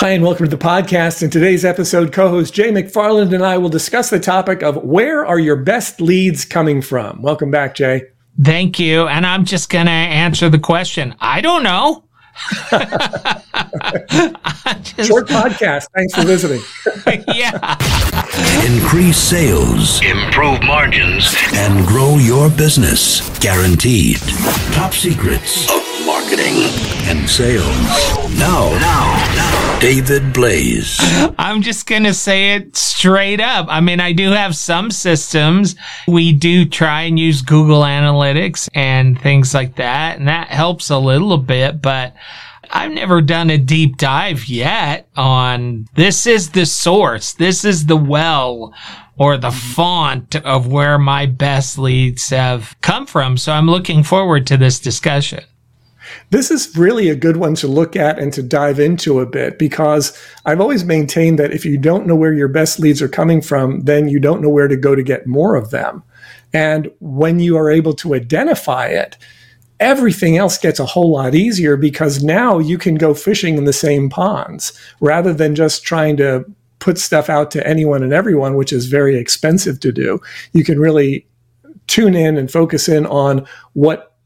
Hi, 0.00 0.10
and 0.10 0.22
welcome 0.22 0.48
to 0.48 0.56
the 0.56 0.64
podcast. 0.64 1.24
In 1.24 1.30
today's 1.30 1.64
episode, 1.64 2.12
co 2.12 2.28
host 2.28 2.54
Jay 2.54 2.70
McFarland 2.70 3.34
and 3.34 3.44
I 3.44 3.58
will 3.58 3.68
discuss 3.68 4.10
the 4.10 4.20
topic 4.20 4.62
of 4.62 4.76
where 4.84 5.26
are 5.26 5.40
your 5.40 5.56
best 5.56 6.00
leads 6.00 6.44
coming 6.44 6.82
from? 6.82 7.20
Welcome 7.20 7.50
back, 7.50 7.74
Jay. 7.74 8.02
Thank 8.40 8.78
you. 8.78 9.08
And 9.08 9.26
I'm 9.26 9.44
just 9.44 9.70
going 9.70 9.86
to 9.86 9.90
answer 9.90 10.48
the 10.48 10.60
question. 10.60 11.16
I 11.18 11.40
don't 11.40 11.64
know. 11.64 12.04
just, 14.82 15.08
Short 15.08 15.26
podcast. 15.26 15.88
Thanks 15.96 16.14
for 16.14 16.22
visiting. 16.22 16.62
yeah. 17.34 17.76
Increase 18.72 19.18
sales, 19.18 20.00
improve 20.04 20.62
margins, 20.62 21.34
and 21.54 21.84
grow 21.88 22.18
your 22.18 22.48
business. 22.50 23.36
Guaranteed. 23.40 24.18
Top 24.74 24.92
secrets 24.92 25.68
of 25.68 25.87
marketing 26.28 26.64
and 27.08 27.28
sales. 27.28 27.64
Now, 28.38 28.68
now, 28.80 29.32
now, 29.34 29.78
David 29.80 30.34
Blaze. 30.34 30.98
I'm 31.38 31.62
just 31.62 31.86
going 31.86 32.04
to 32.04 32.12
say 32.12 32.54
it 32.54 32.76
straight 32.76 33.40
up. 33.40 33.66
I 33.70 33.80
mean, 33.80 33.98
I 33.98 34.12
do 34.12 34.32
have 34.32 34.54
some 34.54 34.90
systems. 34.90 35.74
We 36.06 36.32
do 36.32 36.66
try 36.66 37.02
and 37.02 37.18
use 37.18 37.40
Google 37.40 37.80
Analytics 37.80 38.68
and 38.74 39.18
things 39.18 39.54
like 39.54 39.76
that, 39.76 40.18
and 40.18 40.28
that 40.28 40.48
helps 40.48 40.90
a 40.90 40.98
little 40.98 41.38
bit, 41.38 41.80
but 41.80 42.14
I've 42.70 42.92
never 42.92 43.22
done 43.22 43.48
a 43.48 43.56
deep 43.56 43.96
dive 43.96 44.48
yet 44.48 45.08
on 45.16 45.86
this 45.94 46.26
is 46.26 46.50
the 46.50 46.66
source. 46.66 47.32
This 47.32 47.64
is 47.64 47.86
the 47.86 47.96
well 47.96 48.74
or 49.16 49.38
the 49.38 49.50
font 49.50 50.36
of 50.36 50.66
where 50.66 50.98
my 50.98 51.24
best 51.24 51.78
leads 51.78 52.28
have 52.28 52.76
come 52.82 53.06
from. 53.06 53.38
So 53.38 53.52
I'm 53.52 53.66
looking 53.66 54.02
forward 54.02 54.46
to 54.48 54.58
this 54.58 54.78
discussion. 54.78 55.44
This 56.30 56.50
is 56.50 56.76
really 56.76 57.08
a 57.08 57.16
good 57.16 57.38
one 57.38 57.54
to 57.56 57.66
look 57.66 57.96
at 57.96 58.18
and 58.18 58.32
to 58.34 58.42
dive 58.42 58.78
into 58.78 59.20
a 59.20 59.26
bit 59.26 59.58
because 59.58 60.16
I've 60.44 60.60
always 60.60 60.84
maintained 60.84 61.38
that 61.38 61.52
if 61.52 61.64
you 61.64 61.78
don't 61.78 62.06
know 62.06 62.16
where 62.16 62.34
your 62.34 62.48
best 62.48 62.78
leads 62.78 63.00
are 63.00 63.08
coming 63.08 63.40
from, 63.40 63.80
then 63.80 64.08
you 64.08 64.20
don't 64.20 64.42
know 64.42 64.50
where 64.50 64.68
to 64.68 64.76
go 64.76 64.94
to 64.94 65.02
get 65.02 65.26
more 65.26 65.54
of 65.54 65.70
them. 65.70 66.02
And 66.52 66.90
when 67.00 67.40
you 67.40 67.56
are 67.56 67.70
able 67.70 67.94
to 67.94 68.14
identify 68.14 68.86
it, 68.86 69.16
everything 69.80 70.36
else 70.36 70.58
gets 70.58 70.78
a 70.78 70.86
whole 70.86 71.12
lot 71.12 71.34
easier 71.34 71.76
because 71.76 72.22
now 72.22 72.58
you 72.58 72.76
can 72.76 72.96
go 72.96 73.14
fishing 73.14 73.56
in 73.56 73.64
the 73.64 73.72
same 73.72 74.10
ponds 74.10 74.78
rather 75.00 75.32
than 75.32 75.54
just 75.54 75.84
trying 75.84 76.16
to 76.18 76.44
put 76.78 76.98
stuff 76.98 77.30
out 77.30 77.50
to 77.52 77.66
anyone 77.66 78.02
and 78.02 78.12
everyone, 78.12 78.54
which 78.54 78.72
is 78.72 78.86
very 78.86 79.16
expensive 79.16 79.80
to 79.80 79.92
do. 79.92 80.20
You 80.52 80.64
can 80.64 80.78
really 80.78 81.26
tune 81.86 82.14
in 82.14 82.36
and 82.36 82.50
focus 82.50 82.88
in 82.88 83.06
on 83.06 83.46
what 83.72 84.17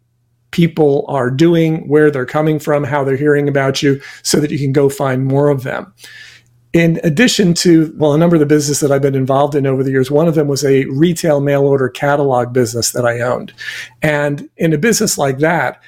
people 0.53 1.05
are 1.09 1.31
doing, 1.31 1.89
where 1.89 2.11
they're 2.11 2.25
coming 2.25 2.59
from, 2.59 2.85
how 2.85 3.03
they're 3.03 3.17
hearing 3.17 3.49
about 3.49 3.83
you, 3.83 4.01
so 4.23 4.39
that 4.39 4.51
you 4.51 4.59
can 4.59 4.73
go 4.73 4.89
find 4.89 5.27
more 5.27 5.49
of 5.49 5.65
them. 5.65 5.93
In 6.73 7.01
addition 7.05 7.53
to, 7.55 7.93
well, 7.99 8.15
a 8.15 8.19
number 8.19 8.37
of 8.37 8.41
the 8.41 8.47
business 8.47 8.81
that 8.81 8.91
I've 8.91 9.03
been 9.03 9.15
involved 9.15 9.55
in 9.55 9.67
over 9.67 9.83
the 9.83 9.91
years, 9.91 10.11
one 10.11 10.29
of 10.29 10.35
them 10.35 10.49
was 10.49 10.65
a 10.65 10.87
retail 10.87 11.41
mail 11.41 11.65
order 11.65 11.91
catalog 11.91 12.53
business 12.53 12.93
that 12.93 13.05
I 13.05 13.21
owned. 13.21 13.53
And 14.01 14.49
in 14.57 14.73
a 14.73 14.79
business 14.79 15.19
like 15.19 15.39
that, 15.39 15.83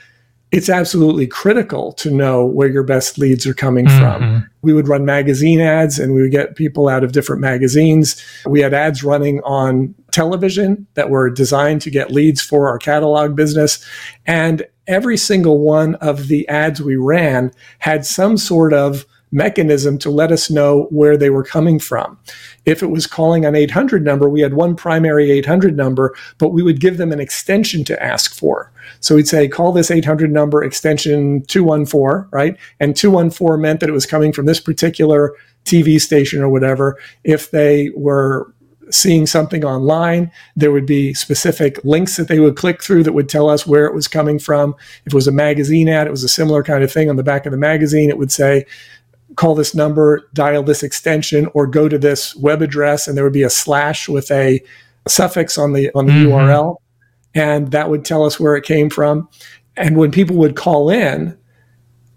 it's 0.54 0.68
absolutely 0.68 1.26
critical 1.26 1.92
to 1.94 2.12
know 2.12 2.46
where 2.46 2.68
your 2.68 2.84
best 2.84 3.18
leads 3.18 3.44
are 3.44 3.54
coming 3.54 3.86
mm-hmm. 3.86 3.98
from. 3.98 4.50
We 4.62 4.72
would 4.72 4.86
run 4.86 5.04
magazine 5.04 5.60
ads 5.60 5.98
and 5.98 6.14
we 6.14 6.22
would 6.22 6.30
get 6.30 6.54
people 6.54 6.88
out 6.88 7.02
of 7.02 7.10
different 7.10 7.42
magazines. 7.42 8.22
We 8.46 8.60
had 8.60 8.72
ads 8.72 9.02
running 9.02 9.40
on 9.42 9.96
television 10.12 10.86
that 10.94 11.10
were 11.10 11.28
designed 11.28 11.82
to 11.82 11.90
get 11.90 12.12
leads 12.12 12.40
for 12.40 12.68
our 12.68 12.78
catalog 12.78 13.34
business. 13.34 13.84
And 14.26 14.64
every 14.86 15.16
single 15.16 15.58
one 15.58 15.96
of 15.96 16.28
the 16.28 16.48
ads 16.48 16.80
we 16.80 16.94
ran 16.94 17.50
had 17.80 18.06
some 18.06 18.36
sort 18.36 18.72
of 18.72 19.06
mechanism 19.34 19.98
to 19.98 20.10
let 20.10 20.32
us 20.32 20.48
know 20.48 20.86
where 20.90 21.16
they 21.16 21.28
were 21.28 21.44
coming 21.44 21.78
from. 21.78 22.16
If 22.64 22.82
it 22.82 22.90
was 22.90 23.06
calling 23.06 23.44
an 23.44 23.54
800 23.54 24.04
number, 24.04 24.28
we 24.28 24.40
had 24.40 24.54
one 24.54 24.76
primary 24.76 25.30
800 25.32 25.76
number, 25.76 26.14
but 26.38 26.50
we 26.50 26.62
would 26.62 26.80
give 26.80 26.96
them 26.96 27.12
an 27.12 27.20
extension 27.20 27.84
to 27.84 28.02
ask 28.02 28.34
for. 28.34 28.70
So 29.00 29.16
we'd 29.16 29.28
say, 29.28 29.48
call 29.48 29.72
this 29.72 29.90
800 29.90 30.30
number 30.30 30.62
extension 30.62 31.42
214, 31.46 32.28
right? 32.30 32.56
And 32.80 32.96
214 32.96 33.60
meant 33.60 33.80
that 33.80 33.88
it 33.88 33.92
was 33.92 34.06
coming 34.06 34.32
from 34.32 34.46
this 34.46 34.60
particular 34.60 35.34
TV 35.64 36.00
station 36.00 36.40
or 36.40 36.48
whatever. 36.48 36.96
If 37.24 37.50
they 37.50 37.90
were 37.96 38.54
seeing 38.90 39.26
something 39.26 39.64
online, 39.64 40.30
there 40.54 40.70
would 40.70 40.86
be 40.86 41.14
specific 41.14 41.82
links 41.84 42.16
that 42.16 42.28
they 42.28 42.38
would 42.38 42.56
click 42.56 42.82
through 42.82 43.02
that 43.02 43.12
would 43.12 43.28
tell 43.28 43.48
us 43.48 43.66
where 43.66 43.86
it 43.86 43.94
was 43.94 44.06
coming 44.06 44.38
from. 44.38 44.74
If 45.06 45.12
it 45.12 45.14
was 45.14 45.26
a 45.26 45.32
magazine 45.32 45.88
ad, 45.88 46.06
it 46.06 46.10
was 46.10 46.24
a 46.24 46.28
similar 46.28 46.62
kind 46.62 46.84
of 46.84 46.92
thing 46.92 47.10
on 47.10 47.16
the 47.16 47.22
back 47.22 47.46
of 47.46 47.52
the 47.52 47.58
magazine. 47.58 48.10
It 48.10 48.18
would 48.18 48.32
say, 48.32 48.66
call 49.36 49.54
this 49.54 49.74
number, 49.74 50.28
dial 50.32 50.62
this 50.62 50.82
extension, 50.82 51.48
or 51.54 51.66
go 51.66 51.88
to 51.88 51.98
this 51.98 52.34
web 52.36 52.62
address, 52.62 53.06
and 53.06 53.16
there 53.16 53.24
would 53.24 53.32
be 53.32 53.42
a 53.42 53.50
slash 53.50 54.08
with 54.08 54.30
a 54.30 54.62
suffix 55.06 55.58
on 55.58 55.72
the 55.72 55.90
on 55.94 56.06
the 56.06 56.12
mm-hmm. 56.12 56.32
URL, 56.32 56.76
and 57.34 57.70
that 57.72 57.90
would 57.90 58.04
tell 58.04 58.24
us 58.24 58.38
where 58.38 58.56
it 58.56 58.64
came 58.64 58.90
from. 58.90 59.28
And 59.76 59.96
when 59.96 60.10
people 60.10 60.36
would 60.36 60.56
call 60.56 60.88
in, 60.90 61.36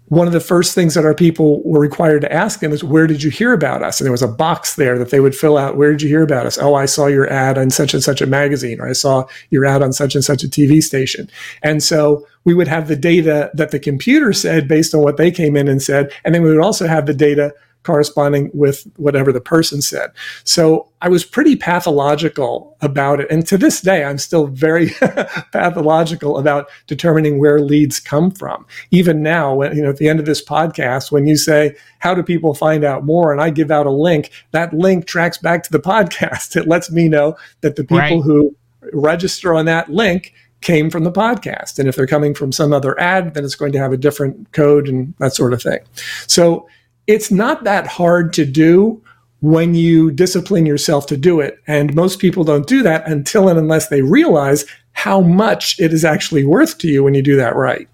one 0.08 0.26
of 0.26 0.32
the 0.32 0.40
first 0.40 0.74
things 0.74 0.94
that 0.94 1.04
our 1.04 1.14
people 1.14 1.62
were 1.64 1.80
required 1.80 2.22
to 2.22 2.32
ask 2.32 2.60
them 2.60 2.72
is, 2.72 2.82
Where 2.82 3.06
did 3.06 3.22
you 3.22 3.30
hear 3.30 3.52
about 3.52 3.82
us? 3.82 4.00
And 4.00 4.06
there 4.06 4.12
was 4.12 4.22
a 4.22 4.28
box 4.28 4.76
there 4.76 4.98
that 4.98 5.10
they 5.10 5.20
would 5.20 5.34
fill 5.34 5.58
out, 5.58 5.76
Where 5.76 5.90
did 5.90 6.02
you 6.02 6.08
hear 6.08 6.22
about 6.22 6.46
us? 6.46 6.58
Oh, 6.58 6.74
I 6.74 6.86
saw 6.86 7.06
your 7.06 7.30
ad 7.30 7.58
on 7.58 7.70
such 7.70 7.94
and 7.94 8.02
such 8.02 8.20
a 8.20 8.26
magazine, 8.26 8.80
or 8.80 8.88
I 8.88 8.92
saw 8.92 9.26
your 9.50 9.64
ad 9.64 9.82
on 9.82 9.92
such 9.92 10.14
and 10.14 10.24
such 10.24 10.42
a 10.42 10.48
TV 10.48 10.82
station. 10.82 11.28
And 11.62 11.82
so 11.82 12.26
we 12.44 12.54
would 12.54 12.68
have 12.68 12.88
the 12.88 12.96
data 12.96 13.50
that 13.54 13.70
the 13.70 13.78
computer 13.78 14.32
said 14.32 14.68
based 14.68 14.94
on 14.94 15.02
what 15.02 15.18
they 15.18 15.30
came 15.30 15.56
in 15.56 15.68
and 15.68 15.82
said. 15.82 16.12
And 16.24 16.34
then 16.34 16.42
we 16.42 16.50
would 16.50 16.64
also 16.64 16.86
have 16.86 17.06
the 17.06 17.14
data 17.14 17.54
corresponding 17.88 18.50
with 18.52 18.86
whatever 18.96 19.32
the 19.32 19.40
person 19.40 19.80
said. 19.80 20.10
So 20.44 20.90
I 21.00 21.08
was 21.08 21.24
pretty 21.24 21.56
pathological 21.56 22.76
about 22.82 23.18
it. 23.18 23.30
And 23.30 23.46
to 23.46 23.56
this 23.56 23.80
day, 23.80 24.04
I'm 24.04 24.18
still 24.18 24.46
very 24.46 24.90
pathological 25.52 26.36
about 26.36 26.68
determining 26.86 27.38
where 27.38 27.60
leads 27.60 27.98
come 27.98 28.30
from. 28.30 28.66
Even 28.90 29.22
now, 29.22 29.54
when, 29.54 29.74
you 29.74 29.82
know, 29.82 29.88
at 29.88 29.96
the 29.96 30.06
end 30.06 30.20
of 30.20 30.26
this 30.26 30.44
podcast, 30.44 31.10
when 31.10 31.26
you 31.26 31.38
say, 31.38 31.74
how 32.00 32.12
do 32.14 32.22
people 32.22 32.52
find 32.52 32.84
out 32.84 33.06
more? 33.06 33.32
And 33.32 33.40
I 33.40 33.48
give 33.48 33.70
out 33.70 33.86
a 33.86 33.90
link, 33.90 34.32
that 34.50 34.74
link 34.74 35.06
tracks 35.06 35.38
back 35.38 35.62
to 35.62 35.72
the 35.72 35.80
podcast. 35.94 36.56
It 36.56 36.68
lets 36.68 36.90
me 36.90 37.08
know 37.08 37.38
that 37.62 37.76
the 37.76 37.84
people 37.84 37.98
right. 38.18 38.22
who 38.22 38.54
register 38.92 39.54
on 39.54 39.64
that 39.64 39.88
link 39.88 40.34
came 40.60 40.90
from 40.90 41.04
the 41.04 41.12
podcast. 41.12 41.78
And 41.78 41.88
if 41.88 41.96
they're 41.96 42.06
coming 42.06 42.34
from 42.34 42.52
some 42.52 42.74
other 42.74 43.00
ad, 43.00 43.32
then 43.32 43.46
it's 43.46 43.54
going 43.54 43.72
to 43.72 43.78
have 43.78 43.92
a 43.94 43.96
different 43.96 44.52
code 44.52 44.88
and 44.88 45.14
that 45.20 45.34
sort 45.34 45.54
of 45.54 45.62
thing. 45.62 45.78
So 46.26 46.68
it's 47.08 47.30
not 47.30 47.64
that 47.64 47.86
hard 47.86 48.32
to 48.34 48.44
do 48.44 49.02
when 49.40 49.74
you 49.74 50.10
discipline 50.10 50.66
yourself 50.66 51.06
to 51.06 51.16
do 51.16 51.40
it. 51.40 51.58
And 51.66 51.94
most 51.94 52.18
people 52.18 52.44
don't 52.44 52.66
do 52.66 52.82
that 52.82 53.08
until 53.08 53.48
and 53.48 53.58
unless 53.58 53.88
they 53.88 54.02
realize 54.02 54.64
how 54.92 55.20
much 55.20 55.80
it 55.80 55.92
is 55.92 56.04
actually 56.04 56.44
worth 56.44 56.78
to 56.78 56.88
you 56.88 57.02
when 57.02 57.14
you 57.14 57.22
do 57.22 57.36
that 57.36 57.56
right. 57.56 57.88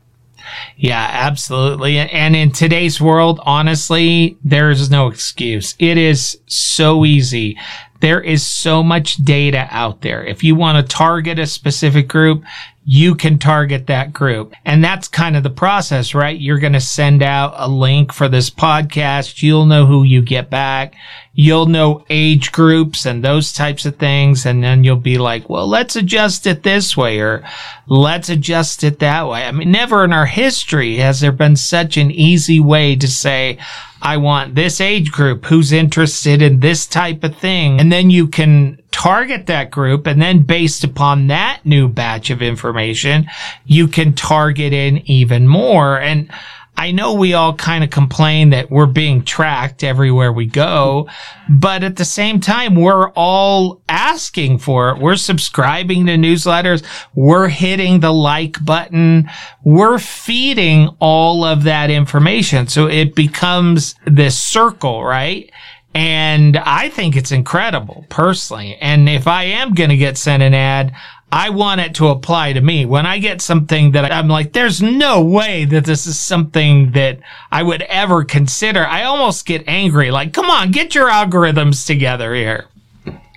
Yeah, 0.76 1.08
absolutely. 1.10 1.98
And 1.98 2.34
in 2.36 2.50
today's 2.50 3.00
world, 3.00 3.40
honestly, 3.44 4.36
there 4.44 4.70
is 4.70 4.90
no 4.90 5.08
excuse. 5.08 5.74
It 5.78 5.96
is 5.96 6.38
so 6.46 7.04
easy. 7.04 7.56
There 8.04 8.20
is 8.20 8.44
so 8.44 8.82
much 8.82 9.16
data 9.16 9.66
out 9.70 10.02
there. 10.02 10.22
If 10.22 10.44
you 10.44 10.56
want 10.56 10.76
to 10.76 10.94
target 10.94 11.38
a 11.38 11.46
specific 11.46 12.06
group, 12.06 12.44
you 12.84 13.14
can 13.14 13.38
target 13.38 13.86
that 13.86 14.12
group. 14.12 14.52
And 14.66 14.84
that's 14.84 15.08
kind 15.08 15.38
of 15.38 15.42
the 15.42 15.48
process, 15.48 16.14
right? 16.14 16.38
You're 16.38 16.58
going 16.58 16.74
to 16.74 16.82
send 16.82 17.22
out 17.22 17.54
a 17.56 17.66
link 17.66 18.12
for 18.12 18.28
this 18.28 18.50
podcast. 18.50 19.42
You'll 19.42 19.64
know 19.64 19.86
who 19.86 20.02
you 20.02 20.20
get 20.20 20.50
back. 20.50 20.96
You'll 21.32 21.64
know 21.64 22.04
age 22.10 22.52
groups 22.52 23.06
and 23.06 23.24
those 23.24 23.54
types 23.54 23.86
of 23.86 23.96
things. 23.96 24.44
And 24.44 24.62
then 24.62 24.84
you'll 24.84 24.96
be 24.96 25.16
like, 25.16 25.48
well, 25.48 25.66
let's 25.66 25.96
adjust 25.96 26.46
it 26.46 26.62
this 26.62 26.98
way 26.98 27.20
or 27.20 27.42
let's 27.86 28.28
adjust 28.28 28.84
it 28.84 28.98
that 28.98 29.26
way. 29.26 29.44
I 29.44 29.50
mean, 29.50 29.70
never 29.70 30.04
in 30.04 30.12
our 30.12 30.26
history 30.26 30.96
has 30.96 31.20
there 31.20 31.32
been 31.32 31.56
such 31.56 31.96
an 31.96 32.10
easy 32.10 32.60
way 32.60 32.96
to 32.96 33.08
say, 33.08 33.56
I 34.04 34.18
want 34.18 34.54
this 34.54 34.82
age 34.82 35.10
group 35.10 35.46
who's 35.46 35.72
interested 35.72 36.42
in 36.42 36.60
this 36.60 36.86
type 36.86 37.24
of 37.24 37.36
thing. 37.38 37.80
And 37.80 37.90
then 37.90 38.10
you 38.10 38.28
can 38.28 38.82
target 38.90 39.46
that 39.46 39.70
group. 39.70 40.06
And 40.06 40.20
then 40.20 40.42
based 40.42 40.84
upon 40.84 41.28
that 41.28 41.62
new 41.64 41.88
batch 41.88 42.28
of 42.28 42.42
information, 42.42 43.26
you 43.64 43.88
can 43.88 44.12
target 44.12 44.74
in 44.74 44.98
even 45.10 45.48
more. 45.48 45.98
And 45.98 46.30
I 46.76 46.90
know 46.90 47.14
we 47.14 47.34
all 47.34 47.54
kind 47.54 47.84
of 47.84 47.90
complain 47.90 48.50
that 48.50 48.70
we're 48.70 48.86
being 48.86 49.24
tracked 49.24 49.84
everywhere 49.84 50.32
we 50.32 50.46
go, 50.46 51.08
but 51.48 51.84
at 51.84 51.96
the 51.96 52.04
same 52.04 52.40
time, 52.40 52.74
we're 52.74 53.10
all 53.10 53.80
asking 53.88 54.58
for 54.58 54.90
it. 54.90 54.98
We're 54.98 55.16
subscribing 55.16 56.06
to 56.06 56.12
newsletters. 56.12 56.84
We're 57.14 57.48
hitting 57.48 58.00
the 58.00 58.12
like 58.12 58.64
button. 58.64 59.30
We're 59.62 59.98
feeding 59.98 60.88
all 60.98 61.44
of 61.44 61.62
that 61.62 61.90
information. 61.90 62.66
So 62.66 62.88
it 62.88 63.14
becomes 63.14 63.94
this 64.06 64.38
circle, 64.38 65.04
right? 65.04 65.50
And 65.94 66.56
I 66.56 66.88
think 66.88 67.16
it's 67.16 67.30
incredible 67.30 68.04
personally. 68.08 68.76
And 68.80 69.08
if 69.08 69.28
I 69.28 69.44
am 69.44 69.74
going 69.74 69.90
to 69.90 69.96
get 69.96 70.18
sent 70.18 70.42
an 70.42 70.52
ad, 70.52 70.92
I 71.34 71.50
want 71.50 71.80
it 71.80 71.96
to 71.96 72.10
apply 72.10 72.52
to 72.52 72.60
me. 72.60 72.86
When 72.86 73.06
I 73.06 73.18
get 73.18 73.42
something 73.42 73.90
that 73.90 74.12
I'm 74.12 74.28
like, 74.28 74.52
there's 74.52 74.80
no 74.80 75.20
way 75.20 75.64
that 75.64 75.84
this 75.84 76.06
is 76.06 76.16
something 76.16 76.92
that 76.92 77.18
I 77.50 77.60
would 77.64 77.82
ever 77.82 78.22
consider, 78.22 78.86
I 78.86 79.02
almost 79.02 79.44
get 79.44 79.64
angry. 79.66 80.12
Like, 80.12 80.32
come 80.32 80.48
on, 80.48 80.70
get 80.70 80.94
your 80.94 81.08
algorithms 81.08 81.88
together 81.88 82.36
here. 82.36 82.66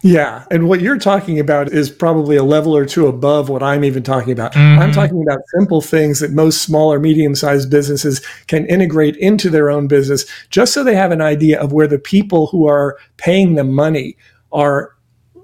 Yeah. 0.03 0.45
And 0.51 0.69
what 0.69 0.79
you're 0.79 0.99
talking 0.99 1.39
about 1.39 1.73
is 1.73 1.89
probably 1.89 2.35
a 2.35 2.43
level 2.43 2.77
or 2.77 2.85
two 2.85 3.07
above 3.07 3.49
what 3.49 3.63
I'm 3.63 3.83
even 3.83 4.03
talking 4.03 4.31
about. 4.31 4.53
Mm-hmm. 4.53 4.79
I'm 4.79 4.91
talking 4.91 5.23
about 5.23 5.39
simple 5.57 5.81
things 5.81 6.19
that 6.19 6.29
most 6.29 6.61
small 6.61 6.93
or 6.93 6.99
medium 6.99 7.33
sized 7.33 7.71
businesses 7.71 8.23
can 8.45 8.67
integrate 8.67 9.15
into 9.17 9.49
their 9.49 9.71
own 9.71 9.87
business 9.87 10.27
just 10.51 10.71
so 10.71 10.83
they 10.83 10.93
have 10.93 11.11
an 11.11 11.21
idea 11.21 11.59
of 11.59 11.73
where 11.73 11.87
the 11.87 11.97
people 11.97 12.45
who 12.45 12.67
are 12.67 12.99
paying 13.17 13.55
them 13.55 13.73
money 13.73 14.15
are 14.51 14.93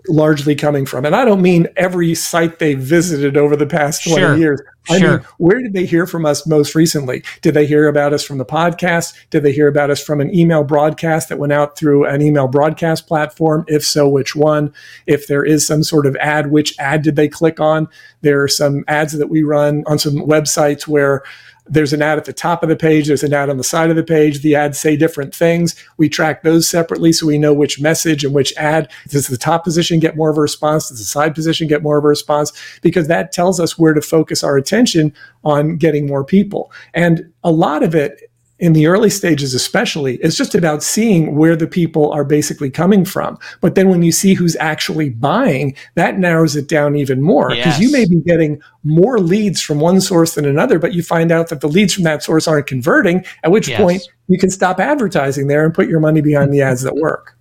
largely 0.08 0.56
coming 0.56 0.86
from. 0.86 1.06
And 1.06 1.16
I 1.16 1.26
don't 1.26 1.42
mean 1.42 1.68
every 1.78 2.14
site 2.16 2.60
they 2.60 2.74
visited 2.74 3.38
over 3.38 3.56
the 3.56 3.66
past 3.66 4.04
20 4.04 4.22
sure. 4.22 4.38
years. 4.38 4.62
I 4.90 5.00
sure. 5.00 5.18
mean, 5.18 5.28
where 5.38 5.62
did 5.62 5.74
they 5.74 5.86
hear 5.86 6.06
from 6.06 6.26
us 6.26 6.46
most 6.46 6.76
recently? 6.76 7.24
Did 7.42 7.54
they 7.54 7.66
hear 7.66 7.88
about 7.88 8.12
us 8.12 8.24
from 8.24 8.38
the 8.38 8.46
podcast? 8.46 9.14
Did 9.30 9.44
they 9.44 9.54
hear 9.54 9.68
about 9.68 9.90
us 9.90 10.04
from 10.04 10.20
an 10.20 10.36
email 10.36 10.64
broadcast 10.64 11.30
that 11.30 11.40
went 11.40 11.54
out 11.54 11.78
through 11.78 12.06
an 12.06 12.22
email 12.22 12.50
broadcast 12.50 13.08
platform? 13.08 13.64
If 13.68 13.86
so, 13.86 14.10
which 14.10 14.36
one? 14.36 14.74
If 15.08 15.28
there 15.28 15.46
is 15.46 15.66
some 15.66 15.84
sort 15.84 16.06
of 16.06 16.18
ad, 16.18 16.52
which 16.52 16.78
ad 16.80 17.02
did 17.02 17.16
they 17.16 17.30
click 17.30 17.62
on? 17.62 17.88
There 18.22 18.42
are 18.42 18.50
some 18.50 18.84
ads 18.90 19.14
that 19.14 19.30
we 19.30 19.44
run 19.44 19.84
on 19.88 20.00
some 20.00 20.16
websites 20.16 20.86
where 20.86 21.24
there's 21.65 21.94
an 21.94 22.01
ad 22.01 22.18
at 22.18 22.25
the 22.25 22.33
top 22.33 22.62
of 22.62 22.69
the 22.69 22.75
page, 22.75 23.07
there's 23.07 23.24
an 23.24 23.33
ad 23.33 23.50
on 23.50 23.57
the 23.57 23.63
side 23.63 23.89
of 23.89 23.95
the 23.95 24.04
page. 24.04 24.42
The 24.42 24.56
ads 24.56 24.80
say 24.80 24.98
different 24.98 25.33
things. 25.33 25.75
We 25.98 26.10
track 26.10 26.44
those 26.44 26.68
separately 26.68 27.13
so 27.13 27.25
we 27.25 27.38
know 27.38 27.54
which 27.54 27.80
message 27.80 28.24
and 28.25 28.33
which 28.33 28.54
ad. 28.57 28.92
Does 29.07 29.27
the 29.27 29.38
top 29.38 29.63
position 29.63 30.00
get 30.00 30.18
more 30.18 30.30
of 30.30 30.38
a 30.38 30.42
response? 30.42 30.89
Does 30.89 31.00
the 31.00 31.06
side 31.06 31.33
position 31.33 31.68
get 31.68 31.83
more 31.83 31.98
of 31.98 32.04
a 32.04 32.07
response? 32.07 32.51
Because 32.81 33.07
that 33.07 33.31
tells 33.31 33.60
us 33.60 33.80
where 33.80 33.94
to 33.94 34.01
focus 34.01 34.44
our 34.44 34.57
attention 34.57 35.13
on 35.44 35.77
getting 35.77 36.06
more 36.06 36.25
people. 36.25 36.71
And 36.94 37.31
a 37.44 37.51
lot 37.51 37.83
of 37.83 37.95
it 37.95 38.21
in 38.63 38.71
the 38.71 38.88
early 38.88 39.10
stages 39.10 39.54
especially 39.54 40.15
it's 40.21 40.38
just 40.38 40.56
about 40.56 40.81
seeing 40.81 41.36
where 41.36 41.54
the 41.54 41.68
people 41.68 42.10
are 42.13 42.24
basically 42.24 42.69
coming 42.69 43.04
from 43.04 43.38
but 43.60 43.75
then 43.75 43.89
when 43.89 44.01
you 44.01 44.12
see 44.12 44.33
who's 44.33 44.56
actually 44.56 45.10
buying 45.10 45.75
that 45.95 46.18
narrows 46.18 46.56
it 46.56 46.69
down 46.69 46.95
even 46.95 47.21
more 47.21 47.50
because 47.50 47.77
yes. 47.77 47.81
you 47.81 47.92
may 47.92 48.06
be 48.06 48.21
getting 48.21 48.62
more 48.86 49.19
leads 49.19 49.62
from 49.62 49.81
one 49.81 50.00
source 50.00 50.36
than 50.36 50.45
another 50.45 50.80
but 50.80 50.94
you 50.94 51.04
find 51.04 51.30
out 51.30 51.50
that 51.50 51.60
the 51.60 51.68
leads 51.68 51.94
from 51.94 52.06
that 52.06 52.24
source 52.24 52.48
aren't 52.48 52.65
converting 52.65 53.25
at 53.44 53.51
which 53.51 53.68
yes. 53.68 53.81
point 53.81 54.01
you 54.30 54.39
can 54.39 54.50
stop 54.50 54.80
advertising 54.80 55.48
there 55.48 55.66
and 55.66 55.74
put 55.74 55.89
your 55.89 56.00
money 56.00 56.21
behind 56.21 56.54
the 56.54 56.62
ads 56.62 56.83
that 56.83 56.95
work 56.95 57.38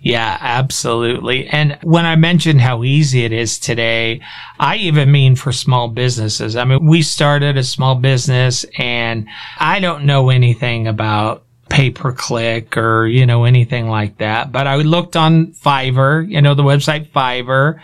yeah, 0.00 0.38
absolutely. 0.40 1.48
And 1.48 1.76
when 1.82 2.06
I 2.06 2.14
mentioned 2.14 2.60
how 2.60 2.84
easy 2.84 3.24
it 3.24 3.32
is 3.32 3.58
today, 3.58 4.20
I 4.60 4.76
even 4.76 5.10
mean 5.10 5.34
for 5.34 5.50
small 5.50 5.88
businesses. 5.88 6.54
I 6.54 6.64
mean, 6.64 6.86
we 6.86 7.02
started 7.02 7.56
a 7.56 7.64
small 7.64 7.96
business 7.96 8.64
and 8.78 9.26
I 9.58 9.80
don't 9.80 10.04
know 10.04 10.30
anything 10.30 10.86
about 10.86 11.42
pay 11.68 11.90
per 11.90 12.12
click 12.12 12.76
or, 12.76 13.06
you 13.06 13.26
know, 13.26 13.44
anything 13.44 13.88
like 13.88 14.18
that. 14.18 14.52
But 14.52 14.68
I 14.68 14.76
looked 14.76 15.16
on 15.16 15.48
Fiverr, 15.48 16.28
you 16.28 16.40
know, 16.40 16.54
the 16.54 16.62
website 16.62 17.08
Fiverr 17.08 17.80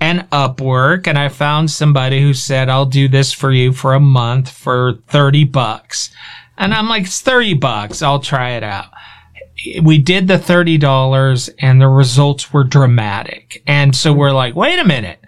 and 0.00 0.20
Upwork 0.30 1.06
and 1.06 1.18
I 1.18 1.28
found 1.28 1.70
somebody 1.70 2.22
who 2.22 2.32
said, 2.32 2.70
I'll 2.70 2.86
do 2.86 3.08
this 3.08 3.32
for 3.32 3.52
you 3.52 3.74
for 3.74 3.92
a 3.92 4.00
month 4.00 4.50
for 4.50 4.94
30 5.08 5.44
bucks. 5.44 6.10
And 6.56 6.72
I'm 6.72 6.88
like, 6.88 7.04
it's 7.04 7.20
30 7.20 7.54
bucks. 7.54 8.00
I'll 8.00 8.20
try 8.20 8.52
it 8.52 8.62
out 8.62 8.88
we 9.82 9.98
did 9.98 10.28
the 10.28 10.38
$30 10.38 11.50
and 11.58 11.80
the 11.80 11.88
results 11.88 12.52
were 12.52 12.64
dramatic. 12.64 13.62
And 13.66 13.94
so 13.94 14.12
we're 14.12 14.32
like, 14.32 14.54
wait 14.54 14.78
a 14.78 14.84
minute. 14.84 15.20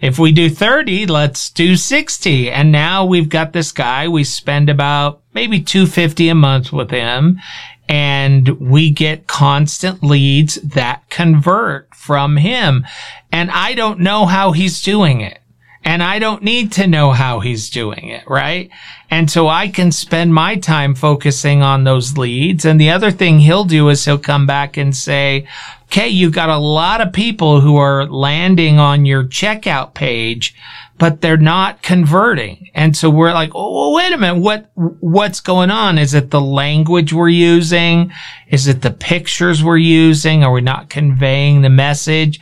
If 0.00 0.18
we 0.18 0.32
do 0.32 0.50
30, 0.50 1.06
let's 1.06 1.50
do 1.50 1.76
60. 1.76 2.50
And 2.50 2.70
now 2.70 3.04
we've 3.04 3.28
got 3.28 3.52
this 3.52 3.72
guy. 3.72 4.08
We 4.08 4.24
spend 4.24 4.68
about 4.68 5.22
maybe 5.32 5.60
250 5.60 6.28
a 6.28 6.34
month 6.34 6.72
with 6.72 6.90
him 6.90 7.40
and 7.88 8.48
we 8.60 8.90
get 8.90 9.26
constant 9.26 10.02
leads 10.02 10.56
that 10.56 11.08
convert 11.08 11.94
from 11.94 12.36
him. 12.36 12.84
And 13.32 13.50
I 13.50 13.74
don't 13.74 14.00
know 14.00 14.26
how 14.26 14.52
he's 14.52 14.82
doing 14.82 15.20
it 15.20 15.40
and 15.86 16.02
I 16.02 16.18
don't 16.18 16.42
need 16.42 16.72
to 16.72 16.88
know 16.88 17.12
how 17.12 17.38
he's 17.38 17.70
doing 17.70 18.08
it, 18.08 18.24
right? 18.26 18.70
And 19.08 19.30
so 19.30 19.46
I 19.46 19.68
can 19.68 19.92
spend 19.92 20.34
my 20.34 20.56
time 20.56 20.96
focusing 20.96 21.62
on 21.62 21.84
those 21.84 22.18
leads. 22.18 22.64
And 22.64 22.80
the 22.80 22.90
other 22.90 23.12
thing 23.12 23.38
he'll 23.38 23.64
do 23.64 23.88
is 23.88 24.04
he'll 24.04 24.18
come 24.18 24.48
back 24.48 24.76
and 24.76 24.94
say, 24.96 25.46
okay, 25.84 26.08
you've 26.08 26.34
got 26.34 26.48
a 26.48 26.58
lot 26.58 27.00
of 27.00 27.12
people 27.12 27.60
who 27.60 27.76
are 27.76 28.04
landing 28.04 28.80
on 28.80 29.06
your 29.06 29.22
checkout 29.22 29.94
page, 29.94 30.56
but 30.98 31.20
they're 31.20 31.36
not 31.36 31.82
converting. 31.82 32.68
And 32.74 32.96
so 32.96 33.08
we're 33.08 33.32
like, 33.32 33.52
oh, 33.54 33.94
wait 33.94 34.12
a 34.12 34.18
minute. 34.18 34.40
What, 34.40 34.68
what's 34.74 35.38
going 35.38 35.70
on? 35.70 35.98
Is 35.98 36.14
it 36.14 36.32
the 36.32 36.40
language 36.40 37.12
we're 37.12 37.28
using? 37.28 38.10
Is 38.48 38.66
it 38.66 38.82
the 38.82 38.90
pictures 38.90 39.62
we're 39.62 39.76
using? 39.76 40.42
Are 40.42 40.52
we 40.52 40.62
not 40.62 40.90
conveying 40.90 41.62
the 41.62 41.70
message? 41.70 42.40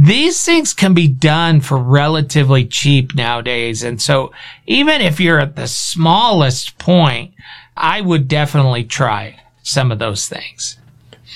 These 0.00 0.44
things 0.44 0.74
can 0.74 0.94
be 0.94 1.08
done 1.08 1.60
for 1.60 1.76
relatively 1.76 2.64
cheap 2.64 3.16
nowadays. 3.16 3.82
And 3.82 4.00
so 4.00 4.30
even 4.66 5.00
if 5.00 5.18
you're 5.18 5.40
at 5.40 5.56
the 5.56 5.66
smallest 5.66 6.78
point, 6.78 7.34
I 7.76 8.00
would 8.00 8.28
definitely 8.28 8.84
try 8.84 9.40
some 9.64 9.90
of 9.90 9.98
those 9.98 10.28
things. 10.28 10.78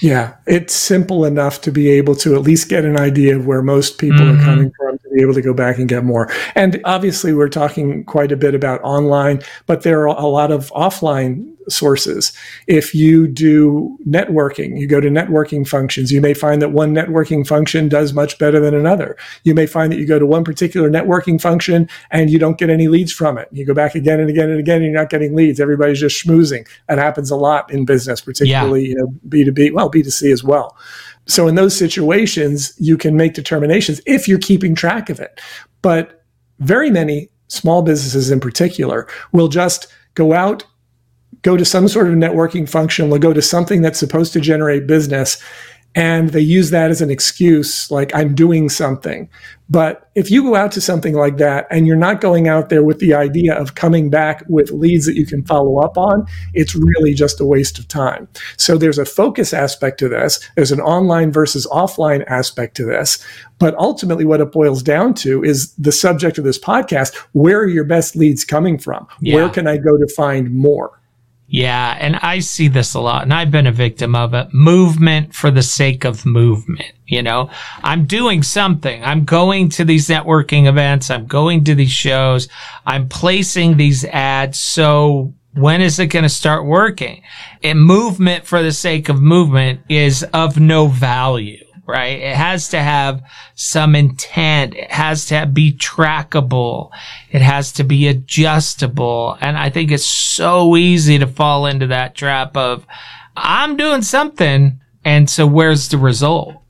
Yeah, 0.00 0.34
it's 0.46 0.74
simple 0.74 1.24
enough 1.24 1.60
to 1.62 1.72
be 1.72 1.90
able 1.90 2.14
to 2.16 2.36
at 2.36 2.42
least 2.42 2.68
get 2.68 2.84
an 2.84 2.96
idea 2.98 3.36
of 3.36 3.46
where 3.46 3.62
most 3.62 3.98
people 3.98 4.20
mm-hmm. 4.20 4.40
are 4.40 4.44
coming 4.44 4.72
from 4.76 4.98
to 4.98 5.08
be 5.10 5.22
able 5.22 5.34
to 5.34 5.42
go 5.42 5.54
back 5.54 5.78
and 5.78 5.88
get 5.88 6.04
more. 6.04 6.28
And 6.54 6.80
obviously, 6.84 7.32
we're 7.32 7.48
talking 7.48 8.04
quite 8.04 8.32
a 8.32 8.36
bit 8.36 8.54
about 8.54 8.80
online, 8.82 9.42
but 9.66 9.82
there 9.82 10.00
are 10.00 10.06
a 10.06 10.26
lot 10.26 10.50
of 10.50 10.70
offline 10.70 11.52
sources. 11.68 12.32
If 12.66 12.94
you 12.94 13.26
do 13.26 13.96
networking, 14.06 14.78
you 14.78 14.86
go 14.86 15.00
to 15.00 15.08
networking 15.08 15.66
functions, 15.66 16.12
you 16.12 16.20
may 16.20 16.34
find 16.34 16.60
that 16.62 16.72
one 16.72 16.94
networking 16.94 17.46
function 17.46 17.88
does 17.88 18.12
much 18.12 18.38
better 18.38 18.60
than 18.60 18.74
another. 18.74 19.16
You 19.44 19.54
may 19.54 19.66
find 19.66 19.92
that 19.92 19.98
you 19.98 20.06
go 20.06 20.18
to 20.18 20.26
one 20.26 20.44
particular 20.44 20.90
networking 20.90 21.40
function 21.40 21.88
and 22.10 22.30
you 22.30 22.38
don't 22.38 22.58
get 22.58 22.70
any 22.70 22.88
leads 22.88 23.12
from 23.12 23.38
it. 23.38 23.48
You 23.52 23.64
go 23.64 23.74
back 23.74 23.94
again 23.94 24.20
and 24.20 24.30
again 24.30 24.50
and 24.50 24.58
again, 24.58 24.76
and 24.76 24.86
you're 24.86 25.00
not 25.00 25.10
getting 25.10 25.34
leads. 25.34 25.60
Everybody's 25.60 26.00
just 26.00 26.24
schmoozing. 26.24 26.66
That 26.88 26.98
happens 26.98 27.30
a 27.30 27.36
lot 27.36 27.72
in 27.72 27.84
business, 27.84 28.20
particularly, 28.20 28.82
yeah. 28.82 28.88
you 28.88 28.96
know, 28.96 29.14
B2B, 29.28 29.72
well, 29.72 29.90
B2C 29.90 30.32
as 30.32 30.42
well. 30.42 30.76
So 31.26 31.46
in 31.46 31.54
those 31.54 31.76
situations, 31.76 32.74
you 32.78 32.96
can 32.96 33.16
make 33.16 33.34
determinations 33.34 34.00
if 34.06 34.26
you're 34.26 34.38
keeping 34.38 34.74
track 34.74 35.08
of 35.08 35.20
it. 35.20 35.40
But 35.80 36.24
very 36.58 36.90
many 36.90 37.28
small 37.48 37.82
businesses 37.82 38.30
in 38.30 38.40
particular 38.40 39.06
will 39.32 39.48
just 39.48 39.86
go 40.14 40.32
out 40.32 40.64
go 41.42 41.56
to 41.56 41.64
some 41.64 41.88
sort 41.88 42.08
of 42.08 42.14
networking 42.14 42.68
function, 42.68 43.10
they'll 43.10 43.18
go 43.18 43.32
to 43.32 43.42
something 43.42 43.82
that's 43.82 43.98
supposed 43.98 44.32
to 44.32 44.40
generate 44.40 44.86
business, 44.86 45.42
and 45.94 46.30
they 46.30 46.40
use 46.40 46.70
that 46.70 46.90
as 46.90 47.02
an 47.02 47.10
excuse, 47.10 47.90
like 47.90 48.14
I'm 48.14 48.34
doing 48.34 48.68
something. 48.70 49.28
But 49.68 50.10
if 50.14 50.30
you 50.30 50.42
go 50.42 50.54
out 50.54 50.72
to 50.72 50.80
something 50.80 51.14
like 51.14 51.36
that 51.38 51.66
and 51.70 51.86
you're 51.86 51.96
not 51.96 52.20
going 52.20 52.48
out 52.48 52.68
there 52.68 52.82
with 52.82 52.98
the 52.98 53.14
idea 53.14 53.54
of 53.54 53.74
coming 53.74 54.08
back 54.08 54.42
with 54.48 54.70
leads 54.70 55.06
that 55.06 55.16
you 55.16 55.26
can 55.26 55.44
follow 55.44 55.78
up 55.78 55.98
on, 55.98 56.26
it's 56.54 56.74
really 56.74 57.14
just 57.14 57.40
a 57.40 57.44
waste 57.44 57.78
of 57.78 57.88
time. 57.88 58.28
So 58.56 58.78
there's 58.78 58.98
a 58.98 59.04
focus 59.04 59.52
aspect 59.52 59.98
to 59.98 60.08
this. 60.08 60.40
There's 60.56 60.72
an 60.72 60.80
online 60.80 61.30
versus 61.30 61.66
offline 61.66 62.24
aspect 62.26 62.74
to 62.78 62.84
this. 62.84 63.24
But 63.58 63.74
ultimately, 63.76 64.24
what 64.24 64.40
it 64.40 64.52
boils 64.52 64.82
down 64.82 65.14
to 65.14 65.44
is 65.44 65.74
the 65.74 65.92
subject 65.92 66.38
of 66.38 66.44
this 66.44 66.58
podcast 66.58 67.14
where 67.32 67.60
are 67.60 67.68
your 67.68 67.84
best 67.84 68.16
leads 68.16 68.44
coming 68.44 68.78
from? 68.78 69.06
Yeah. 69.20 69.36
Where 69.36 69.48
can 69.50 69.66
I 69.66 69.76
go 69.76 69.96
to 69.98 70.08
find 70.08 70.54
more? 70.54 71.01
Yeah, 71.52 71.98
and 72.00 72.16
I 72.16 72.38
see 72.38 72.68
this 72.68 72.94
a 72.94 73.00
lot, 73.00 73.24
and 73.24 73.34
I've 73.34 73.50
been 73.50 73.66
a 73.66 73.72
victim 73.72 74.14
of 74.14 74.32
it. 74.32 74.54
Movement 74.54 75.34
for 75.34 75.50
the 75.50 75.62
sake 75.62 76.04
of 76.04 76.24
movement. 76.24 76.90
You 77.06 77.22
know, 77.22 77.50
I'm 77.84 78.06
doing 78.06 78.42
something. 78.42 79.04
I'm 79.04 79.26
going 79.26 79.68
to 79.70 79.84
these 79.84 80.08
networking 80.08 80.66
events. 80.66 81.10
I'm 81.10 81.26
going 81.26 81.64
to 81.64 81.74
these 81.74 81.90
shows. 81.90 82.48
I'm 82.86 83.06
placing 83.06 83.76
these 83.76 84.02
ads. 84.06 84.58
So 84.58 85.34
when 85.52 85.82
is 85.82 85.98
it 85.98 86.06
going 86.06 86.22
to 86.22 86.30
start 86.30 86.64
working? 86.64 87.22
And 87.62 87.78
movement 87.78 88.46
for 88.46 88.62
the 88.62 88.72
sake 88.72 89.10
of 89.10 89.20
movement 89.20 89.82
is 89.90 90.22
of 90.32 90.58
no 90.58 90.86
value 90.86 91.62
right? 91.86 92.20
It 92.20 92.36
has 92.36 92.68
to 92.68 92.80
have 92.80 93.22
some 93.54 93.94
intent. 93.94 94.74
It 94.74 94.90
has 94.90 95.26
to 95.26 95.46
be 95.46 95.72
trackable. 95.72 96.90
It 97.30 97.42
has 97.42 97.72
to 97.72 97.84
be 97.84 98.08
adjustable. 98.08 99.36
And 99.40 99.58
I 99.58 99.70
think 99.70 99.90
it's 99.90 100.06
so 100.06 100.76
easy 100.76 101.18
to 101.18 101.26
fall 101.26 101.66
into 101.66 101.88
that 101.88 102.14
trap 102.14 102.56
of, 102.56 102.86
I'm 103.36 103.76
doing 103.76 104.02
something. 104.02 104.80
And 105.04 105.28
so 105.28 105.46
where's 105.46 105.88
the 105.88 105.98
result? 105.98 106.61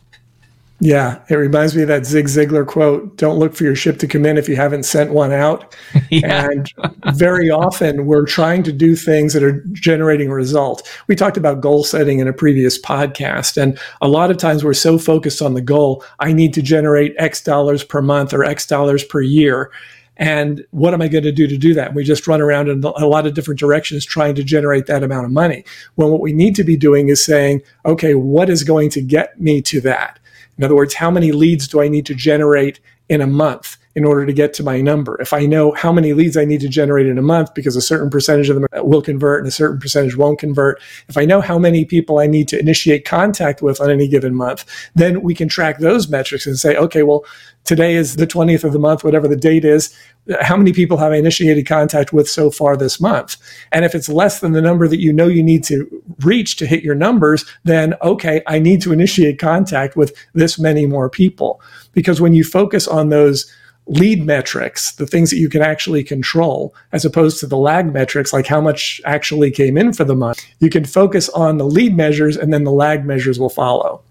Yeah, 0.85 1.23
it 1.29 1.37
reminds 1.37 1.77
me 1.77 1.83
of 1.83 1.89
that 1.89 2.05
Zig 2.05 2.27
Ziglar 2.27 2.67
quote 2.67 3.17
Don't 3.17 3.39
look 3.39 3.55
for 3.55 3.63
your 3.63 3.77
ship 3.77 4.01
to 4.01 4.09
come 4.09 4.27
in 4.27 4.37
if 4.37 4.49
you 4.49 4.57
haven't 4.57 4.83
sent 4.83 5.13
one 5.13 5.31
out. 5.31 5.77
yeah. 6.11 6.49
And 6.51 6.73
very 7.15 7.51
often 7.51 8.05
we're 8.05 8.27
trying 8.27 8.65
to 8.65 8.73
do 8.73 8.97
things 8.97 9.33
that 9.33 9.45
are 9.45 9.63
generating 9.71 10.29
a 10.29 10.35
result. 10.35 10.91
We 11.07 11.15
talked 11.15 11.37
about 11.37 11.61
goal 11.61 11.85
setting 11.85 12.19
in 12.19 12.27
a 12.27 12.33
previous 12.33 12.81
podcast. 12.81 13.57
And 13.57 13.79
a 14.01 14.09
lot 14.09 14.33
of 14.33 14.39
times 14.39 14.65
we're 14.65 14.75
so 14.75 14.99
focused 14.99 15.41
on 15.41 15.55
the 15.55 15.61
goal 15.61 16.05
I 16.19 16.33
need 16.33 16.53
to 16.55 16.63
generate 16.63 17.15
X 17.17 17.41
dollars 17.45 17.85
per 17.85 18.03
month 18.03 18.35
or 18.35 18.43
X 18.43 18.67
dollars 18.67 19.05
per 19.05 19.21
year. 19.21 19.71
And 20.17 20.65
what 20.73 20.95
am 20.95 21.01
I 21.01 21.07
going 21.07 21.25
to 21.25 21.33
do 21.33 21.47
to 21.47 21.57
do 21.57 21.75
that? 21.75 21.95
We 21.95 22.03
just 22.03 22.27
run 22.27 22.41
around 22.41 22.69
in 22.69 22.83
a 22.83 23.07
lot 23.07 23.25
of 23.25 23.35
different 23.35 23.61
directions 23.61 24.05
trying 24.05 24.35
to 24.35 24.43
generate 24.43 24.87
that 24.87 25.05
amount 25.05 25.27
of 25.27 25.31
money. 25.31 25.65
Well, 25.95 26.11
what 26.11 26.21
we 26.21 26.33
need 26.33 26.57
to 26.57 26.65
be 26.65 26.77
doing 26.77 27.09
is 27.09 27.25
saying, 27.25 27.63
okay, 27.87 28.17
what 28.17 28.51
is 28.51 28.65
going 28.65 28.91
to 28.91 29.01
get 29.01 29.41
me 29.41 29.63
to 29.63 29.81
that? 29.83 30.19
In 30.63 30.67
other 30.67 30.77
words, 30.77 30.95
how 30.95 31.11
many 31.11 31.33
leads 31.33 31.67
do 31.67 31.81
I 31.81 31.89
need 31.89 32.07
to 32.07 32.15
generate 32.15 32.79
in 33.09 33.21
a 33.21 33.27
month 33.27 33.79
in 33.95 34.05
order 34.05 34.25
to 34.25 34.33
get 34.33 34.55
to 34.55 34.63
my 34.63 34.81
number? 34.81 35.21
If 35.21 35.33
I 35.33 35.47
know 35.47 35.73
how 35.73 35.93
many 35.93 36.13
leads 36.13 36.37
I 36.37 36.45
need 36.45 36.61
to 36.61 36.69
generate 36.69 37.07
in 37.07 37.19
a 37.19 37.23
month 37.23 37.55
because 37.55 37.77
a 37.77 37.83
certain 37.83 38.11
percentage 38.11 38.49
of 38.49 38.57
them 38.57 38.67
will 38.85 39.03
convert 39.03 39.41
and 39.41 39.49
a 39.49 39.53
certain 39.53 39.79
percentage 39.79 40.17
won't 40.17 40.39
convert, 40.39 40.81
if 41.09 41.17
I 41.17 41.25
know 41.25 41.41
how 41.41 41.59
many 41.59 41.85
people 41.85 42.19
I 42.19 42.27
need 42.27 42.49
to 42.49 42.59
initiate 42.59 43.05
contact 43.05 43.63
with 43.63 43.81
on 43.81 43.91
any 43.91 44.09
given 44.09 44.35
month, 44.35 44.65
then 44.95 45.23
we 45.23 45.35
can 45.35 45.49
track 45.49 45.79
those 45.79 46.09
metrics 46.09 46.47
and 46.47 46.59
say, 46.59 46.77
okay, 46.77 47.03
well, 47.03 47.25
today 47.65 47.95
is 47.95 48.17
the 48.17 48.27
20th 48.27 48.65
of 48.65 48.73
the 48.73 48.79
month, 48.79 49.05
whatever 49.05 49.29
the 49.29 49.37
date 49.37 49.65
is. 49.65 49.95
How 50.41 50.57
many 50.57 50.73
people 50.73 50.97
have 50.99 51.13
I 51.13 51.17
initiated 51.17 51.67
contact 51.67 52.13
with 52.13 52.29
so 52.29 52.51
far 52.51 52.77
this 52.77 53.01
month? 53.01 53.37
And 53.73 53.85
if 53.85 53.95
it's 53.95 54.09
less 54.09 54.41
than 54.41 54.53
the 54.53 54.63
number 54.63 54.89
that 54.89 55.01
you 55.01 55.13
know 55.13 55.27
you 55.27 55.43
need 55.43 55.65
to 55.65 56.03
reach 56.21 56.57
to 56.57 56.67
hit 56.67 56.83
your 56.83 56.95
numbers, 56.95 57.45
then 57.65 57.95
okay, 58.03 58.43
I 58.47 58.59
need 58.59 58.81
to 58.83 58.93
initiate 58.93 59.39
contact 59.39 59.97
with 59.97 60.15
this 60.33 60.59
many 60.59 60.87
more 60.87 61.11
people. 61.11 61.61
Because 61.93 62.21
when 62.21 62.33
you 62.33 62.45
focus 62.45 62.89
on 62.89 63.09
those 63.09 63.53
lead 63.87 64.25
metrics, 64.25 64.93
the 64.93 65.07
things 65.07 65.31
that 65.31 65.39
you 65.39 65.49
can 65.49 65.63
actually 65.63 66.05
control, 66.05 66.75
as 66.93 67.05
opposed 67.05 67.41
to 67.41 67.47
the 67.47 67.57
lag 67.57 67.93
metrics, 67.93 68.33
like 68.33 68.47
how 68.47 68.61
much 68.61 69.01
actually 69.05 69.51
came 69.51 69.77
in 69.77 69.93
for 69.93 70.05
the 70.05 70.15
month, 70.15 70.45
you 70.61 70.71
can 70.71 70.85
focus 70.85 71.29
on 71.31 71.59
the 71.59 71.67
lead 71.67 71.97
measures 71.97 72.37
and 72.37 72.53
then 72.53 72.65
the 72.65 72.73
lag 72.73 73.05
measures 73.05 73.41
will 73.41 73.51
follow. 73.51 74.03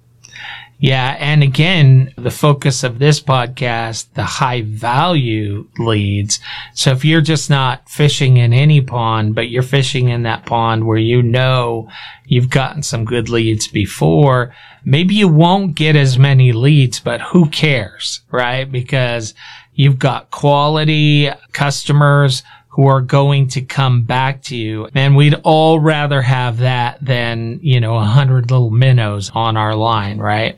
Yeah. 0.81 1.15
And 1.19 1.43
again, 1.43 2.11
the 2.17 2.31
focus 2.31 2.83
of 2.83 2.97
this 2.97 3.21
podcast, 3.21 4.07
the 4.15 4.23
high 4.23 4.63
value 4.63 5.67
leads. 5.77 6.39
So 6.73 6.91
if 6.91 7.05
you're 7.05 7.21
just 7.21 7.51
not 7.51 7.87
fishing 7.87 8.37
in 8.37 8.51
any 8.51 8.81
pond, 8.81 9.35
but 9.35 9.49
you're 9.49 9.61
fishing 9.61 10.09
in 10.09 10.23
that 10.23 10.47
pond 10.47 10.87
where 10.87 10.97
you 10.97 11.21
know 11.21 11.87
you've 12.25 12.49
gotten 12.49 12.81
some 12.81 13.05
good 13.05 13.29
leads 13.29 13.67
before, 13.67 14.55
maybe 14.83 15.13
you 15.13 15.27
won't 15.27 15.75
get 15.75 15.95
as 15.95 16.17
many 16.17 16.51
leads, 16.51 16.99
but 16.99 17.21
who 17.21 17.47
cares, 17.49 18.21
right? 18.31 18.69
Because 18.69 19.35
you've 19.75 19.99
got 19.99 20.31
quality 20.31 21.29
customers 21.53 22.41
who 22.69 22.87
are 22.87 23.01
going 23.01 23.49
to 23.49 23.61
come 23.61 24.03
back 24.03 24.41
to 24.41 24.55
you. 24.55 24.87
And 24.95 25.15
we'd 25.15 25.35
all 25.43 25.79
rather 25.79 26.21
have 26.21 26.59
that 26.59 26.97
than, 27.05 27.59
you 27.61 27.79
know, 27.79 27.97
a 27.97 28.05
hundred 28.05 28.49
little 28.49 28.71
minnows 28.71 29.29
on 29.35 29.57
our 29.57 29.75
line, 29.75 30.17
right? 30.17 30.57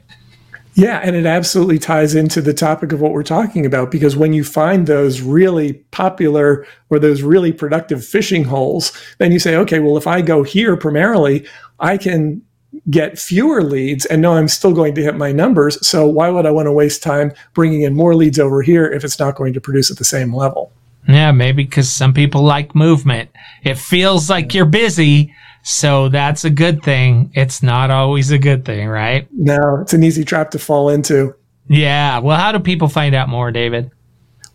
Yeah, 0.76 1.00
and 1.04 1.16
it 1.16 1.26
absolutely 1.26 1.78
ties 1.78 2.16
into 2.16 2.42
the 2.42 2.54
topic 2.54 2.92
of 2.92 3.00
what 3.00 3.12
we're 3.12 3.24
talking 3.24 3.66
about 3.66 3.92
because 3.92 4.16
when 4.16 4.34
you 4.34 4.44
find 4.44 4.88
those 4.88 5.22
really 5.22 5.74
popular 5.92 6.66
or 6.90 6.98
those 6.98 7.22
really 7.22 7.52
productive 7.52 8.04
fishing 8.04 8.44
holes, 8.44 8.92
then 9.20 9.32
you 9.32 9.40
say, 9.40 9.56
okay, 9.56 9.80
well, 9.80 9.98
if 9.98 10.08
I 10.08 10.22
go 10.22 10.42
here 10.42 10.76
primarily, 10.76 11.48
I 11.80 11.98
can 11.98 12.42
get 12.90 13.20
fewer 13.20 13.62
leads 13.62 14.06
and 14.08 14.22
know 14.22 14.34
I'm 14.34 14.48
still 14.48 14.74
going 14.74 14.96
to 14.96 15.04
hit 15.04 15.16
my 15.16 15.32
numbers. 15.32 15.86
So 15.86 16.08
why 16.08 16.30
would 16.30 16.46
I 16.46 16.52
want 16.52 16.66
to 16.66 16.72
waste 16.72 17.04
time 17.04 17.34
bringing 17.54 17.82
in 17.82 17.94
more 17.94 18.16
leads 18.16 18.40
over 18.40 18.64
here 18.64 18.92
if 18.92 19.04
it's 19.04 19.20
not 19.20 19.36
going 19.36 19.54
to 19.54 19.62
produce 19.62 19.92
at 19.92 19.98
the 19.98 20.06
same 20.06 20.34
level? 20.34 20.72
Yeah, 21.08 21.32
maybe 21.32 21.64
because 21.64 21.92
some 21.92 22.14
people 22.14 22.44
like 22.44 22.74
movement. 22.74 23.30
It 23.64 23.78
feels 23.78 24.30
like 24.30 24.54
you're 24.54 24.66
busy, 24.66 25.36
so 25.64 26.10
that's 26.10 26.46
a 26.46 26.50
good 26.50 26.84
thing. 26.84 27.32
It's 27.34 27.64
not 27.64 27.90
always 27.90 28.32
a 28.32 28.38
good 28.38 28.66
thing, 28.66 28.88
right? 28.88 29.28
No, 29.32 29.80
it's 29.82 29.94
an 29.94 30.04
easy 30.04 30.24
trap 30.24 30.52
to 30.52 30.60
fall 30.60 30.90
into. 30.90 31.34
Yeah. 31.70 32.20
Well, 32.20 32.38
how 32.38 32.52
do 32.52 32.60
people 32.60 32.90
find 32.90 33.16
out 33.16 33.30
more, 33.30 33.52
David? 33.52 33.90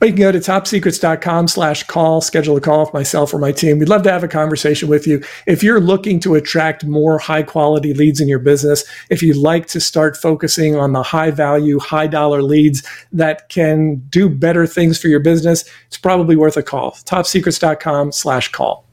Well, 0.00 0.08
you 0.08 0.14
can 0.14 0.22
go 0.22 0.30
to 0.30 0.38
topsecrets.com 0.38 1.48
slash 1.48 1.82
call, 1.84 2.20
schedule 2.20 2.56
a 2.56 2.60
call 2.60 2.84
with 2.84 2.94
myself 2.94 3.34
or 3.34 3.38
my 3.38 3.50
team. 3.50 3.80
We'd 3.80 3.88
love 3.88 4.04
to 4.04 4.12
have 4.12 4.22
a 4.22 4.28
conversation 4.28 4.88
with 4.88 5.08
you. 5.08 5.24
If 5.46 5.64
you're 5.64 5.80
looking 5.80 6.20
to 6.20 6.36
attract 6.36 6.84
more 6.84 7.18
high 7.18 7.42
quality 7.42 7.94
leads 7.94 8.20
in 8.20 8.28
your 8.28 8.38
business, 8.38 8.84
if 9.10 9.24
you'd 9.24 9.36
like 9.36 9.66
to 9.68 9.80
start 9.80 10.16
focusing 10.16 10.76
on 10.76 10.92
the 10.92 11.02
high 11.02 11.32
value, 11.32 11.80
high 11.80 12.06
dollar 12.06 12.42
leads 12.42 12.86
that 13.10 13.48
can 13.48 13.96
do 14.08 14.28
better 14.28 14.68
things 14.68 15.00
for 15.00 15.08
your 15.08 15.20
business, 15.20 15.64
it's 15.88 15.98
probably 15.98 16.36
worth 16.36 16.56
a 16.56 16.62
call. 16.62 16.92
Topsecrets.com 16.92 18.12
slash 18.12 18.52
call. 18.52 18.87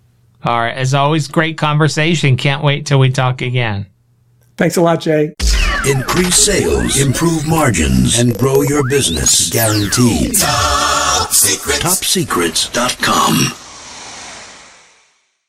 All 0.45 0.59
right. 0.59 0.75
As 0.75 0.93
always, 0.93 1.27
great 1.27 1.57
conversation. 1.57 2.37
Can't 2.37 2.63
wait 2.63 2.85
till 2.85 2.99
we 2.99 3.09
talk 3.09 3.41
again. 3.41 3.87
Thanks 4.57 4.77
a 4.77 4.81
lot, 4.81 5.01
Jay. 5.01 5.33
Increase 5.87 6.35
sales, 6.37 6.99
improve 6.99 7.47
margins, 7.47 8.19
and 8.19 8.37
grow 8.37 8.61
your 8.61 8.87
business. 8.89 9.49
Guaranteed. 9.49 10.35
Top 10.37 11.31
Secrets. 11.31 11.83
TopSecrets.com. 11.83 13.64